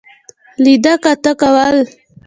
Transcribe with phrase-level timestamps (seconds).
[0.63, 1.77] لیده کاته کول.